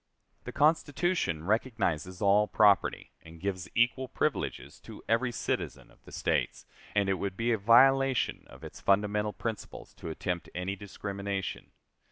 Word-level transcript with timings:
The 0.45 0.51
Constitution 0.51 1.43
recognizes 1.43 2.23
all 2.23 2.47
property, 2.47 3.11
and 3.21 3.39
gives 3.39 3.69
equal 3.75 4.07
privileges 4.07 4.79
to 4.79 5.03
every 5.07 5.31
citizen 5.31 5.91
of 5.91 6.03
the 6.05 6.11
States; 6.11 6.65
and 6.95 7.07
it 7.07 7.19
would 7.19 7.37
be 7.37 7.51
a 7.51 7.57
violation 7.59 8.45
of 8.47 8.63
its 8.63 8.81
fundamental 8.81 9.31
principles 9.31 9.93
to 9.97 10.09
attempt 10.09 10.49
any 10.55 10.75
discrimination. 10.75 11.69